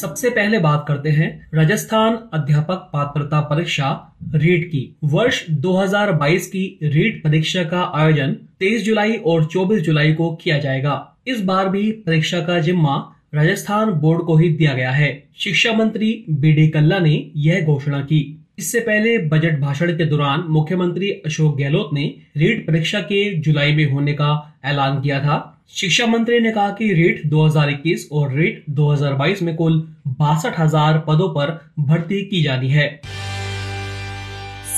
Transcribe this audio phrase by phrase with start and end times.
[0.00, 7.24] सबसे पहले बात करते हैं राजस्थान अध्यापक पात्रता परीक्षा, रीट की। वर्ष 2022 की रीट
[7.24, 12.40] परीक्षा का आयोजन 23 जुलाई और 24 जुलाई को किया जाएगा। इस बार भी परीक्षा
[12.40, 17.30] का जिम्मा राजस्थान बोर्ड को ही दिया गया है। शिक्षा मंत्री बी डी कल्ला ने
[17.36, 23.00] यह घोषणा की। इससे पहले बजट भाषण के दौरान मुख्यमंत्री अशोक गहलोत ने रीट परीक्षा
[23.00, 28.00] के जुलाई में होने का ऐलान किया था। शिक्षा मंत्री ने कहा कि रीट 2021
[28.12, 31.50] और रीट 2022 में कुल बासठ हज़ार पदों पर
[31.80, 32.88] भर्ती की जानी है।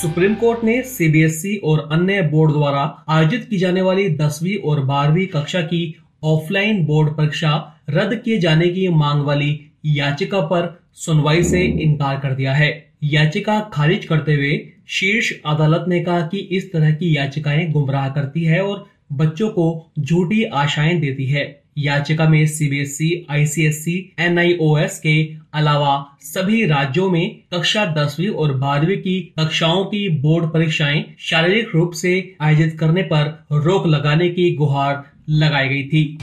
[0.02, 5.26] सुप्रीम कोर्ट ने सीबीएसई और अन्य बोर्ड द्वारा आयोजित की जाने वाली दसवीं और बारहवीं
[5.26, 5.82] कक्षा की
[6.24, 7.56] ऑफलाइन बोर्ड परीक्षा
[7.90, 9.50] रद्द किए जाने की मांग वाली
[9.86, 12.70] याचिका पर सुनवाई से इनकार कर दिया है।
[13.04, 14.56] याचिका खारिज करते हुए
[14.90, 19.92] शीर्ष अदालत ने कहा कि इस तरह की याचिकाएँ गुमराह करती है और बच्चों को
[19.98, 25.14] झूठी आशाएँ देती है। याचिका में सीबीएसई आईसीएसई एनआईओएस के
[25.54, 31.92] अलावा सभी राज्यों में कक्षा दसवीं और बारहवीं की कक्षाओं की बोर्ड परीक्षाएँ शारीरिक रूप
[31.92, 36.18] से आयोजित करने पर रोक लगाने की गुहार लगाई गई थी।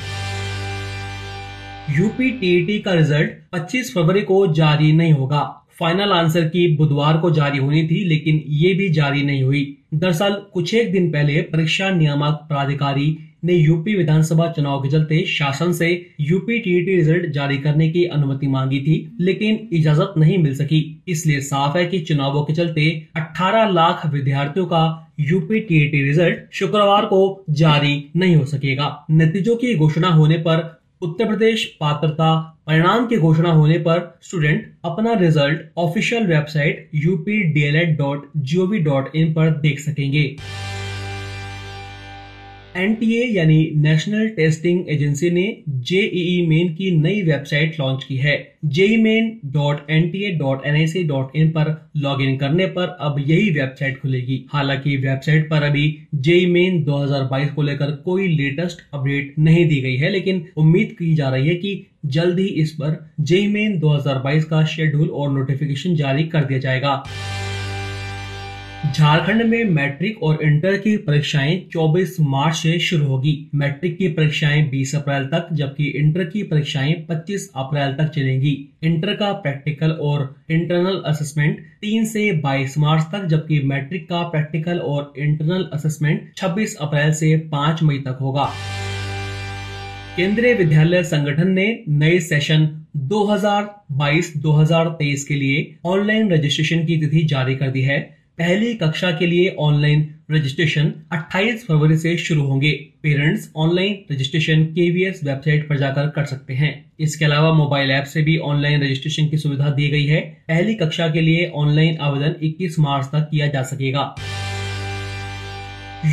[1.90, 5.42] यूपी टीईटी का रिज़ल्ट 25 फरवरी को जारी नहीं होगा।
[5.80, 10.42] फाइनल आंसर की बुधवार को जारी होनी थी, लेकिन ये भी जारी नहीं हुई। दरअसल,
[10.54, 16.10] कुछ एक दिन पहले परीक्षा नियामक प्राधिकारी ने यूपी विधानसभा चुनाव के चलते शासन से
[16.22, 21.40] यूपी टीईटी रिज़ल्ट जारी करने की अनुमति मांगी थी, लेकिन इजाज़त नहीं मिल सकी। इसलिए
[21.40, 27.44] साफ़ है कि चुनावों के चलते 18 लाख विद्यार्थियों का यूपी टीईटी रिज़ल्ट शुक्रवार को
[27.50, 33.50] जारी नहीं हो सकेगा। नतीजों की घोषणा होने पर उत्तर प्रदेश पात्रता परिणाम की घोषणा
[33.50, 36.90] होने पर स्टूडेंट अपना रिज़ल्ट ऑफिशियल वेबसाइट
[39.16, 40.24] इन पर देख सकेंगे।
[42.80, 45.46] एनटीए यानी नेशनल टेस्टिंग एजेंसी ने
[45.88, 48.36] जेईई मेन की नई वेबसाइट लॉन्च की है।
[48.68, 52.38] JEE main dot N T A dot N I C dot in पर लॉग इन
[52.38, 55.86] करने पर अब यही वेबसाइट खुलेगी। हालाँकि वेबसाइट पर अभी
[56.16, 61.14] जेई मेन 2022 को लेकर कोई लेटेस्ट अपडेट नहीं दी गई है, लेकिन उम्मीद की
[61.16, 65.96] जा रही है कि जल्द ही इस पर जेई मेन 2022 का शेड्यूल और नोटिफिकेशन
[65.96, 67.04] जारी कर दिया जाएगा।
[68.86, 74.70] झारखंड में मैट्रिक और इंटर की परीक्षाएँ 24 मार्च से शुरू होगी। मैट्रिक की परीक्षाएँ
[74.70, 80.36] 20 अप्रैल तक, जबकि इंटर की परीक्षाएँ 25 अप्रैल तक चलेंगी। इंटर का प्रैक्टिकल और
[80.52, 86.76] इंटरनल असेसमेंट 3 से 22 मार्च तक, जबकि मैट्रिक का प्रैक्टिकल और इंटरनल असेसमेंट 26
[86.76, 88.52] अप्रैल से 5 मई तक होगा।
[90.16, 97.68] केंद्रीय विद्यालय संगठन ने नए सेशन 2022-2023 के लिए ऑनलाइन रजिस्ट्रेशन की तिथि जारी कर
[97.68, 102.72] दी है। पहली कक्षा के लिए ऑनलाइन रजिस्ट्रेशन 28 फरवरी से शुरू होंगे।
[103.04, 108.22] Parents online registration KVS website पर जाकर कर सकते हैं। इसके अलावा मोबाइल ऐप से
[108.22, 112.80] भी ऑनलाइन रजिस्ट्रेशन की सुविधा दी गई है। पहली कक्षा के लिए ऑनलाइन आवेदन 21
[112.80, 114.16] मार्च तक किया जा सकेगा।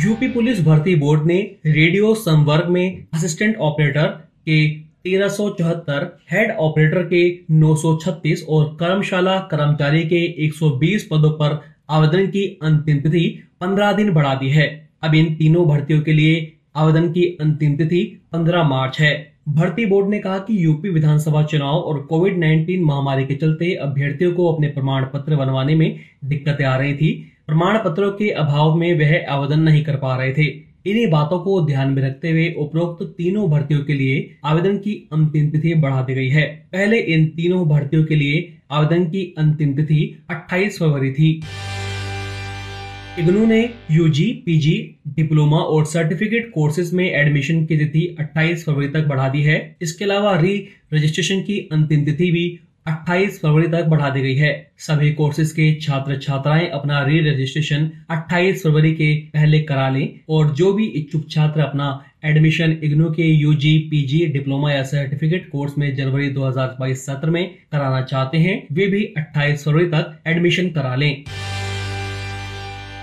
[0.05, 4.07] यूपी पुलिस भर्ती बोर्ड ने रेडियो संवर्ग में असिस्टेंट ऑपरेटर
[4.49, 4.69] के
[5.03, 12.97] तेरह हेड ऑपरेटर के 936 और कर्मशाला कर्मचारी के 120 पदों पर आवेदन की अंतिम
[12.97, 17.77] तिथि पंद्रह दिन बढ़ा दी है। अब इन तीनों भर्तियों के लिए आवेदन की अंतिम
[17.77, 22.83] तिथि पंद्रह मार्च है। भर्ती बोर्ड ने कहा कि यूपी विधानसभा चुनाव और कोविड 19
[22.83, 27.11] महामारी के चलते अभ्यर्थियों को अपने प्रमाण पत्र बनवाने में दिक्कतें आ रही थी।
[27.47, 30.45] प्रमाण पत्रों के अभाव में वह आवेदन नहीं कर पा रहे थे।
[30.85, 35.49] इन्हीं बातों को ध्यान में रखते हुए उपरोक्त तीनों भर्तियों के लिए आवेदन की अंतिम
[35.49, 40.19] तिथि बढ़ा दी गई है। पहले इन तीनों भर्तियों के लिए आवेदन की अंतिम तिथि
[40.29, 41.41] 28 फरवरी थी।
[43.19, 43.59] इग्नू ने
[43.91, 44.73] यूजी पीजी
[45.07, 50.05] डिप्लोमा और सर्टिफिकेट कोर्सेज में एडमिशन की तिथि 28 फरवरी तक बढ़ा दी है। इसके
[50.05, 50.53] अलावा री
[50.93, 52.43] रजिस्ट्रेशन की अंतिम तिथि भी
[52.87, 57.89] 28 फरवरी तक बढ़ा दी गई है। सभी कोर्सेज के छात्र छात्राएँ अपना री रजिस्ट्रेशन
[58.11, 61.89] 28 फरवरी के पहले करा लें और जो भी इच्छुक छात्र अपना
[62.25, 68.01] एडमिशन इग्नू के यूजी पीजी डिप्लोमा या सर्टिफिकेट कोर्स में जनवरी 2022 सत्र में कराना
[68.01, 71.23] चाहते हैं, वे भी 28 फरवरी तक एडमिशन करा लें।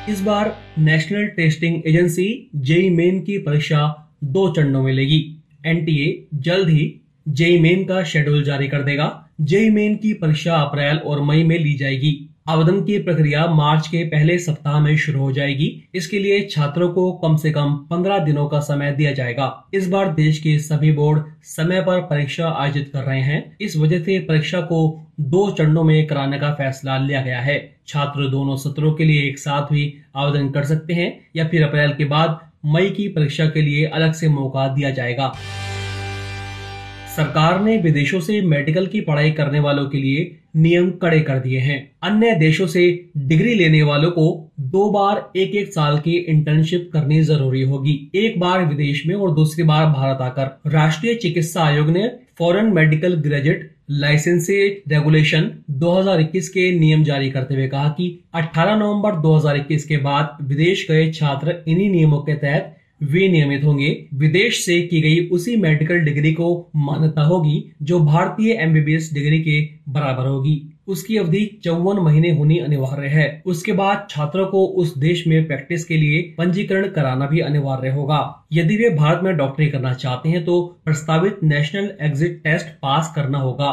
[0.08, 5.20] इस बार national testing agency JEE main की परीक्षा दो चरणों में लेगी।
[5.66, 9.06] एनटीए जल्द ही जेई मेन का शेड्यूल जारी कर देगा।
[9.40, 12.12] जेई मेन की परीक्षा अप्रैल और मई में ली जाएगी।
[12.46, 17.12] आवेदन की प्रक्रिया मार्च के पहले सप्ताह में शुरू हो जाएगी। इसके लिए छात्रों को
[17.12, 21.22] कम से कम 15 दिनों का समय दिया जाएगा। इस बार देश के सभी बोर्ड
[21.42, 26.06] समय पर परीक्षा आयोजित कर रहे हैं। इस वजह से परीक्षा को दो चरणों में
[26.06, 30.50] कराने का फैसला लिया गया है। छात्र दोनों सत्रों के लिए एक साथ भी आवेदन
[30.50, 34.28] कर सकते हैं या फिर अप्रैल के बाद मई की परीक्षा के लिए अलग से
[34.28, 35.32] मौका दिया जाएगा।
[37.16, 41.58] सरकार ने विदेशों से मेडिकल की पढ़ाई करने वालों के लिए नियम कड़े कर दिए
[41.58, 42.84] हैं। अन्य देशों से
[43.16, 44.26] डिग्री लेने वालों को
[44.60, 49.34] दो बार एक एक साल की इंटर्नशिप करनी ज़रूरी होगी। एक बार विदेश में और
[49.34, 54.56] दूसरी बार भारत आकर। राष्ट्रीय चिकित्सा आयोग ने foreign medical graduate licentiate
[54.88, 60.86] regulation 2021 के नियम जारी करते हुए कहा कि 18 नवंबर 2021 के बाद विदेश
[60.90, 65.98] गए छात्र इन्हीं नियमों के तहत वे नियमित होंगे। विदेश से की गई उसी मेडिकल
[66.00, 72.30] डिग्री को मान्यता होगी, जो भारतीय एमबीबीएस डिग्री के बराबर होगी। उसकी अवधि चौवन महीने
[72.30, 77.26] होनी अनिवार्य है। उसके बाद छात्रों को उस देश में प्रैक्टिस के लिए पंजीकरण कराना
[77.26, 78.20] भी अनिवार्य होगा।
[78.52, 83.38] यदि वे भारत में डॉक्टरी करना चाहते हैं तो प्रस्तावित नेशनल एग्जिट टेस्ट पास करना
[83.38, 83.70] होगा।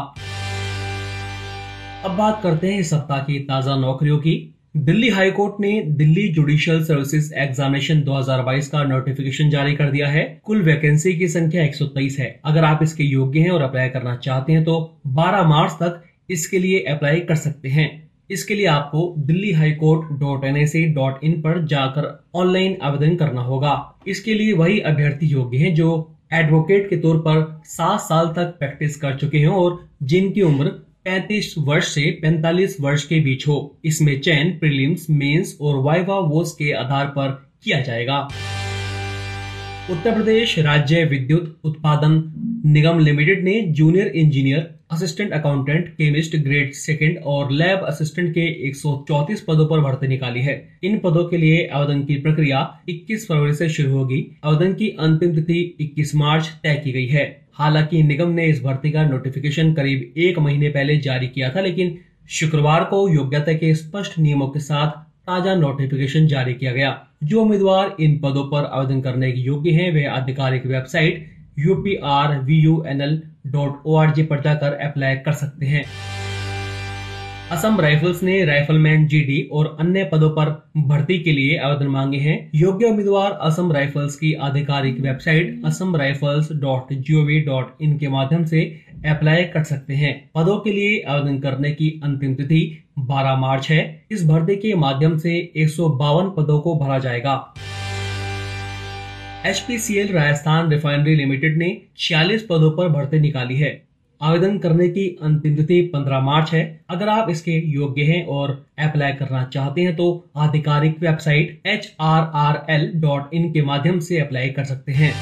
[2.05, 4.33] अब बात करते हैं इस सप्ताह की ताज़ा नौकरियों की।
[4.75, 10.61] दिल्ली हाईकोर्ट ने दिल्ली जुडिशियल सर्विसेज़ एग्जामिनेशन 2022 का नोटिफिकेशन जारी कर दिया है। कुल
[10.61, 14.63] वैकेंसी की संख्या 123 है। अगर आप इसके योग्य हैं और अप्लाई करना चाहते हैं
[14.63, 14.75] तो
[15.07, 17.89] 12 मार्च तक इसके लिए अप्लाई कर सकते हैं।
[18.29, 23.15] इसके लिए आपको Delhi high court dot N I dot in पर जाकर ऑनलाइन आवेदन
[23.15, 23.73] करना होगा।
[24.07, 25.89] इसके लिए वही अभ्यर्थी योग्य हैं जो
[26.33, 30.71] एडवोकेट के तौर पर सात साल तक प्रैक्टिस कर चुके हैं और जिनकी उम्र
[31.05, 36.51] 35 वर्ष से 45 वर्ष के बीच हो। इसमें चयन प्रीलिम्स, मेंस और वाइवा वोस
[36.51, 37.31] के आधार पर
[37.63, 38.19] किया जाएगा।
[39.91, 42.21] उत्तर प्रदेश राज्य विद्युत उत्पादन
[42.65, 49.41] निगम लिमिटेड ने junior engineer assistant accountant chemist grade second और लैब असिस्टेंट के 134
[49.41, 53.69] पदों पर भर्ती निकाली है। इन पदों के लिए आवेदन की प्रक्रिया 21 फरवरी से
[53.69, 58.45] शुरू होगी। आवेदन की अंतिम तिथि 21 मार्च तय की गई है। हालाँकि निगम ने
[58.45, 61.97] इस भर्ती का नोटिफिकेशन करीब एक महीने पहले जारी किया था, लेकिन
[62.29, 64.87] शुक्रवार को योग्यता के स्पष्ट नियमों के साथ
[65.27, 69.91] ताज़ा नोटिफिकेशन जारी किया गया। जो उम्मीदवार इन पदों पर आवेदन करने के योग्य हैं,
[69.93, 71.29] वे आधिकारिक वेबसाइट
[74.15, 75.85] जी पर जाकर अप्लाई कर सकते हैं।
[77.51, 82.51] असम राइफल्स ने राइफलमैन जीडी और अन्य पदों पर भर्ती के लिए आवेदन मांगे हैं।
[82.55, 87.97] योग्य उम्मीदवार असम राइफल्स की आधिकारिक website Assam rifles dot G O V dot in
[87.97, 92.83] के माध्यम से अप्लाई कर सकते हैं। पदों के लिए आवेदन करने की अंतिम तिथि
[92.99, 97.53] 12 मार्च है। इस भर्ती के माध्यम से एक सौ बावन पदों को भरा जाएगा।
[99.45, 101.67] HPCL राजस्थान रिफाइनरी लिमिटेड ने
[101.99, 103.69] 46 पदों पर भर्ती निकाली है।
[104.21, 109.13] आवेदन करने की अंतिम तिथि 15 मार्च है। अगर आप इसके योग्य हैं और अप्लाई
[109.13, 110.05] करना चाहते हैं तो
[110.37, 111.61] आधिकारिक वेबसाइट
[113.33, 115.13] इन के माध्यम से अप्लाई कर सकते हैं।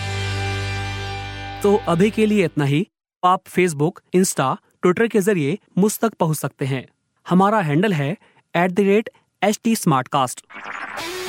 [1.63, 2.86] तो अभी के लिए इतना ही।
[3.24, 6.86] आप फेसबुक इंस्टा ट्विटर के ज़रिए मुझ तक पहुँच सकते हैं।
[7.25, 8.12] हमारा हैंडल है
[8.56, 9.10] at the rate
[9.42, 9.75] H T